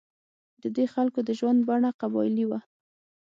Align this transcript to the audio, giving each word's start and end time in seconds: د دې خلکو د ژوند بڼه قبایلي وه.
د 0.61 0.63
دې 0.75 0.85
خلکو 0.93 1.19
د 1.27 1.29
ژوند 1.39 1.59
بڼه 1.69 1.89
قبایلي 2.01 2.45
وه. 2.47 2.59